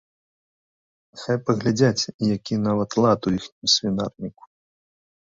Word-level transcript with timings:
Хай 1.23 1.37
паглядзяць, 1.49 2.09
які 2.37 2.55
нават 2.69 2.97
лад 3.03 3.19
у 3.33 3.35
іхнім 3.37 3.67
свінарніку. 3.75 4.43